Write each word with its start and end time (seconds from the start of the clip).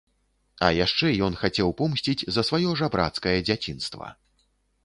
А 0.67 0.69
яшчэ 0.85 1.11
ён 1.27 1.37
хацеў 1.41 1.69
помсціць 1.83 2.27
за 2.39 2.47
сваё 2.49 2.75
жабрацкае 2.81 3.35
дзяцінства. 3.51 4.13